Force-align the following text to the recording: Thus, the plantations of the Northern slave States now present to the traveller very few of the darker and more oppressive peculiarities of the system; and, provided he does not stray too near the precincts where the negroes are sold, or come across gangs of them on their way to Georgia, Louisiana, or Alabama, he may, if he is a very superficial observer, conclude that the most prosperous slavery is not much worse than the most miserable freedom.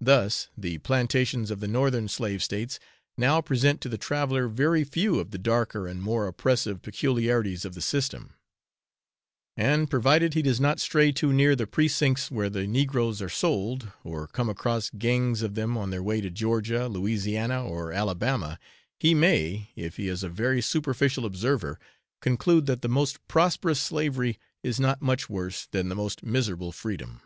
Thus, 0.00 0.48
the 0.56 0.78
plantations 0.78 1.50
of 1.50 1.60
the 1.60 1.68
Northern 1.68 2.08
slave 2.08 2.42
States 2.42 2.80
now 3.18 3.42
present 3.42 3.82
to 3.82 3.90
the 3.90 3.98
traveller 3.98 4.48
very 4.48 4.82
few 4.82 5.18
of 5.20 5.30
the 5.30 5.36
darker 5.36 5.86
and 5.86 6.00
more 6.00 6.26
oppressive 6.26 6.80
peculiarities 6.80 7.66
of 7.66 7.74
the 7.74 7.82
system; 7.82 8.32
and, 9.58 9.90
provided 9.90 10.32
he 10.32 10.40
does 10.40 10.58
not 10.58 10.80
stray 10.80 11.12
too 11.12 11.34
near 11.34 11.54
the 11.54 11.66
precincts 11.66 12.30
where 12.30 12.48
the 12.48 12.66
negroes 12.66 13.20
are 13.20 13.28
sold, 13.28 13.92
or 14.04 14.26
come 14.26 14.48
across 14.48 14.88
gangs 14.88 15.42
of 15.42 15.54
them 15.54 15.76
on 15.76 15.90
their 15.90 16.02
way 16.02 16.22
to 16.22 16.30
Georgia, 16.30 16.88
Louisiana, 16.88 17.62
or 17.62 17.92
Alabama, 17.92 18.58
he 18.98 19.12
may, 19.12 19.68
if 19.76 19.98
he 19.98 20.08
is 20.08 20.22
a 20.22 20.30
very 20.30 20.62
superficial 20.62 21.26
observer, 21.26 21.78
conclude 22.22 22.64
that 22.64 22.80
the 22.80 22.88
most 22.88 23.28
prosperous 23.28 23.82
slavery 23.82 24.38
is 24.62 24.80
not 24.80 25.02
much 25.02 25.28
worse 25.28 25.66
than 25.66 25.90
the 25.90 25.94
most 25.94 26.22
miserable 26.22 26.72
freedom. 26.72 27.20